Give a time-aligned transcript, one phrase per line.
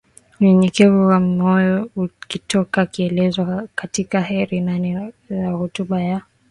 [0.39, 1.89] unyenyekevu wa moyo
[2.21, 6.21] akitoa kielelezo katika Heri Nane za hotuba ya